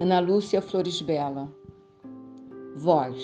Ana 0.00 0.18
Lúcia 0.20 0.60
Flores 0.62 1.02
Bela. 1.02 1.52
Voz. 2.76 3.22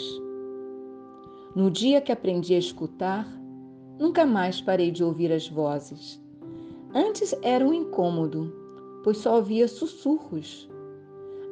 No 1.57 1.71
dia 1.71 2.01
que 2.01 2.12
aprendi 2.12 2.55
a 2.55 2.59
escutar, 2.59 3.27
nunca 3.98 4.27
mais 4.27 4.61
parei 4.61 4.91
de 4.91 5.03
ouvir 5.03 5.33
as 5.33 5.49
vozes. 5.49 6.23
Antes 6.95 7.35
era 7.43 7.67
um 7.67 7.73
incômodo, 7.73 8.53
pois 9.03 9.17
só 9.17 9.36
ouvia 9.36 9.67
sussurros. 9.67 10.68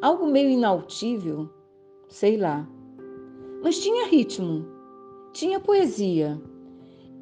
Algo 0.02 0.26
meio 0.26 0.50
inautível, 0.50 1.48
sei 2.08 2.36
lá. 2.36 2.68
Mas 3.64 3.80
tinha 3.80 4.06
ritmo, 4.06 4.66
tinha 5.32 5.58
poesia. 5.58 6.40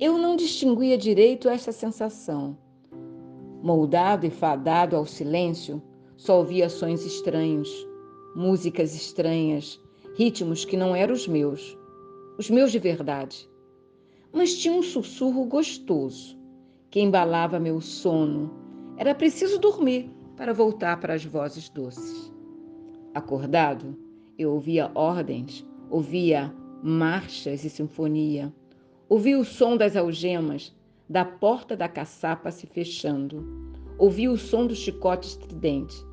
Eu 0.00 0.18
não 0.18 0.36
distinguia 0.36 0.98
direito 0.98 1.48
esta 1.48 1.70
sensação. 1.70 2.58
Moldado 3.62 4.26
e 4.26 4.30
fadado 4.30 4.96
ao 4.96 5.06
silêncio, 5.06 5.81
só 6.17 6.39
ouvia 6.39 6.68
sons 6.68 7.04
estranhos 7.04 7.86
músicas 8.35 8.95
estranhas, 8.95 9.81
ritmos 10.17 10.64
que 10.64 10.77
não 10.77 10.95
eram 10.95 11.14
os 11.14 11.29
meus, 11.29 11.79
os 12.37 12.50
meus 12.50 12.73
de 12.73 12.79
verdade. 12.81 13.49
Mas 14.32 14.59
tinha 14.59 14.75
um 14.75 14.82
sussurro 14.82 15.45
gostoso 15.45 16.37
que 16.90 17.00
embalava 17.00 17.61
meu 17.61 17.81
sono. 17.81 18.53
Era 18.96 19.14
preciso 19.14 19.59
dormir 19.61 20.11
para 20.37 20.53
voltar 20.53 20.99
para 20.99 21.14
as 21.14 21.25
vozes 21.25 21.68
doces. 21.68 22.32
Acordado, 23.15 23.96
eu 24.37 24.53
ouvia 24.53 24.90
ordens, 24.95 25.65
ouvia 25.89 26.53
marchas 26.82 27.65
e 27.65 27.71
sinfonia, 27.71 28.53
ouvia 29.09 29.39
o 29.39 29.45
som 29.45 29.76
das 29.76 29.96
algemas, 29.96 30.75
da 31.09 31.25
porta 31.25 31.76
da 31.76 31.89
caçapa 31.89 32.51
se 32.51 32.67
fechando, 32.67 33.47
ouvia 33.98 34.30
o 34.30 34.39
som 34.39 34.66
do 34.66 34.75
chicote 34.75 35.28
estridente 35.28 36.05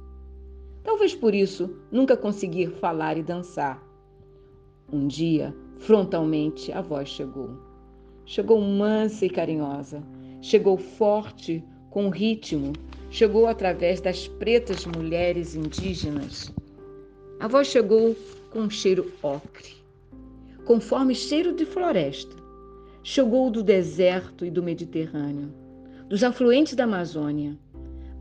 Talvez 0.84 1.14
por 1.14 1.36
isso 1.36 1.70
nunca 1.92 2.18
consegui 2.18 2.68
falar 2.68 3.18
e 3.18 3.24
dançar. 3.24 3.82
Um 4.92 5.08
dia, 5.08 5.56
frontalmente, 5.78 6.72
a 6.72 6.82
voz 6.82 7.10
chegou. 7.10 7.52
Chegou 8.26 8.62
mansa 8.62 9.26
e 9.26 9.30
carinhosa, 9.30 10.02
chegou 10.42 10.78
forte, 10.78 11.64
com 11.90 12.10
ritmo, 12.10 12.74
chegou 13.10 13.46
através 13.48 14.02
das 14.02 14.28
pretas 14.28 14.86
mulheres 14.86 15.56
indígenas. 15.56 16.52
A 17.40 17.48
voz 17.48 17.68
chegou 17.68 18.16
com 18.52 18.62
um 18.62 18.70
cheiro 18.70 19.12
ocre, 19.22 19.76
conforme 20.66 21.14
cheiro 21.14 21.54
de 21.54 21.66
floresta. 21.66 22.36
Chegou 23.04 23.50
do 23.50 23.64
deserto 23.64 24.46
e 24.46 24.52
do 24.52 24.62
Mediterrâneo, 24.62 25.52
dos 26.08 26.24
afluentes 26.24 26.76
da 26.76 26.84
Amazônia 26.84 27.58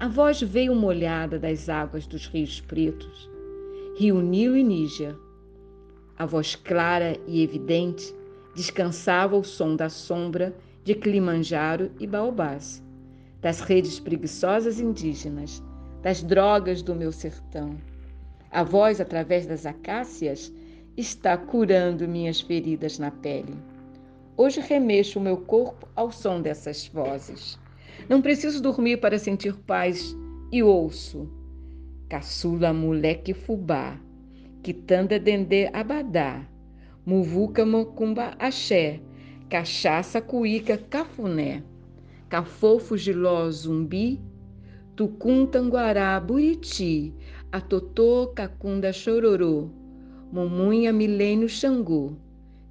a 0.01 0.09
voz 0.09 0.41
veio 0.41 0.75
molhada 0.75 1.39
das 1.39 1.69
águas 1.69 2.07
dos 2.07 2.27
rios 2.27 2.59
pretos, 2.59 3.29
Rio 3.99 4.23
Nilo 4.23 4.57
e 4.57 4.65
Níger. 4.65 5.15
A 6.17 6.25
voz 6.25 6.57
clara 6.57 7.21
e 7.27 7.43
evidente 7.43 8.15
descansava 8.57 9.37
o 9.37 9.45
som 9.45 9.77
da 9.77 9.91
sombra 9.91 10.57
de 10.85 10.95
Kilimanjaro 10.95 11.91
e 12.01 12.07
Baobás, 12.07 12.83
das 13.43 13.61
redes 13.61 14.01
preguiçosas 14.01 14.81
indígenas, 14.81 15.63
das 16.01 16.23
drogas 16.23 16.81
do 16.81 16.95
meu 16.95 17.13
sertão. 17.13 17.77
A 18.51 18.63
voz, 18.63 19.03
através 19.03 19.45
das 19.45 19.67
acácias, 19.67 20.51
está 20.97 21.37
curando 21.37 22.09
minhas 22.09 22.41
feridas 22.41 22.99
na 22.99 23.11
pele. 23.11 23.55
Hoje 24.35 24.63
remexo 24.63 25.19
o 25.19 25.23
meu 25.23 25.37
corpo 25.37 25.87
ao 25.95 26.11
som 26.11 26.41
dessas 26.41 26.87
vozes. 26.87 27.60
Não 28.09 28.21
preciso 28.21 28.63
dormir 28.63 28.99
para 28.99 29.19
sentir 29.19 29.55
paz 29.55 30.17
e 30.53 30.63
ouço. 30.63 31.29
Caçula 32.09 32.73
moleque 32.73 33.33
fubá, 33.33 33.99
quitanda 34.63 35.19
dendê 35.19 35.71
abadá, 35.73 36.45
muvuca 37.07 37.65
mocumba 37.65 38.35
axé, 38.39 39.01
cachaça 39.49 40.21
cuíca 40.21 40.77
cafuné, 40.77 41.63
cafofo 42.29 42.97
giló 42.97 43.51
zumbi, 43.51 44.21
tucum 44.97 45.47
tanguará 45.47 46.19
buriti, 46.21 47.15
atotô 47.51 48.33
cacunda 48.35 48.93
chororô, 48.93 49.71
mumunha 50.33 50.93
milênio 50.93 51.49
xangô, 51.49 52.13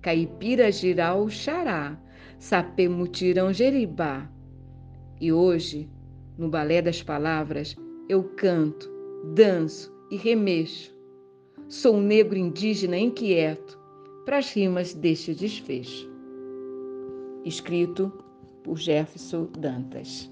caipira 0.02 0.72
giral 0.72 1.30
xará, 1.30 1.98
sapê 2.38 2.88
mutirão 2.88 3.52
jeribá, 3.52 4.30
e 5.20 5.32
hoje, 5.32 5.90
no 6.38 6.50
Balé 6.50 6.82
das 6.82 7.04
Palavras, 7.04 7.76
eu 8.08 8.24
canto, 8.24 8.90
danço 9.34 9.94
e 10.10 10.16
remexo. 10.16 10.96
Sou 11.68 11.96
um 11.96 12.02
negro 12.02 12.38
indígena 12.38 12.98
inquieto 12.98 13.78
para 14.26 14.38
as 14.38 14.52
rimas 14.54 14.94
deste 14.94 15.34
desfecho. 15.36 16.10
Escrito 17.46 18.12
por 18.64 18.78
Jefferson 18.78 19.48
Dantas. 19.58 20.32